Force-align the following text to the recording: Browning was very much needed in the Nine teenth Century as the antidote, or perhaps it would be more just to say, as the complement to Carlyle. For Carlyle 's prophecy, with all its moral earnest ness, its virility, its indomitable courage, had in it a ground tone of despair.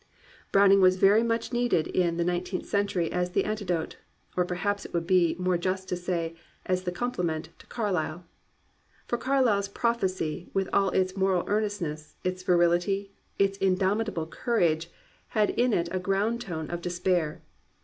Browning 0.51 0.81
was 0.81 0.95
very 0.95 1.21
much 1.21 1.53
needed 1.53 1.85
in 1.85 2.17
the 2.17 2.23
Nine 2.23 2.43
teenth 2.43 2.65
Century 2.65 3.11
as 3.11 3.29
the 3.33 3.45
antidote, 3.45 3.97
or 4.35 4.43
perhaps 4.45 4.83
it 4.83 4.95
would 4.95 5.05
be 5.05 5.35
more 5.37 5.59
just 5.59 5.87
to 5.89 5.95
say, 5.95 6.33
as 6.65 6.81
the 6.85 6.91
complement 6.91 7.49
to 7.59 7.67
Carlyle. 7.67 8.25
For 9.07 9.19
Carlyle 9.19 9.61
's 9.61 9.67
prophecy, 9.67 10.49
with 10.55 10.67
all 10.73 10.89
its 10.89 11.15
moral 11.15 11.43
earnest 11.45 11.83
ness, 11.83 12.15
its 12.23 12.41
virility, 12.41 13.11
its 13.37 13.59
indomitable 13.59 14.25
courage, 14.25 14.89
had 15.37 15.51
in 15.51 15.71
it 15.71 15.87
a 15.91 15.99
ground 15.99 16.41
tone 16.41 16.71
of 16.71 16.81
despair. 16.81 17.43